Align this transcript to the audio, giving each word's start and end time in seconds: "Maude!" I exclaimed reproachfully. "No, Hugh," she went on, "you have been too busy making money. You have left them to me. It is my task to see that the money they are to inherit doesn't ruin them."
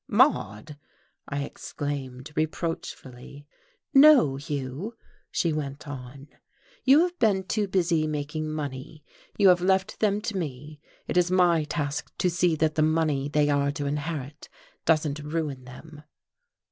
"Maude!" 0.09 0.79
I 1.27 1.43
exclaimed 1.43 2.31
reproachfully. 2.35 3.45
"No, 3.93 4.35
Hugh," 4.35 4.97
she 5.29 5.53
went 5.53 5.87
on, 5.87 6.27
"you 6.83 7.01
have 7.01 7.19
been 7.19 7.43
too 7.43 7.67
busy 7.67 8.07
making 8.07 8.49
money. 8.51 9.03
You 9.37 9.49
have 9.49 9.61
left 9.61 9.99
them 9.99 10.19
to 10.21 10.35
me. 10.35 10.79
It 11.07 11.17
is 11.17 11.29
my 11.29 11.65
task 11.65 12.11
to 12.17 12.31
see 12.31 12.55
that 12.55 12.73
the 12.73 12.81
money 12.81 13.29
they 13.29 13.47
are 13.51 13.69
to 13.73 13.85
inherit 13.85 14.49
doesn't 14.85 15.19
ruin 15.19 15.65
them." 15.65 16.01